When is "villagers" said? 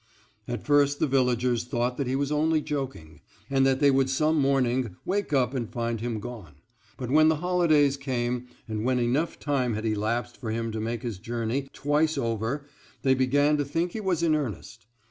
1.05-1.63